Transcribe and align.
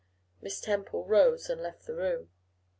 Miss 0.41 0.59
Temple 0.59 1.05
rose 1.05 1.47
and 1.47 1.61
left 1.61 1.85
the 1.85 1.93
room. 1.93 2.31